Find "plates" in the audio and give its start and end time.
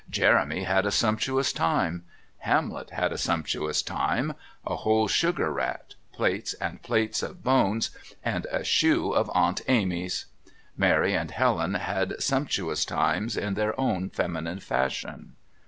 6.11-6.55, 6.81-7.21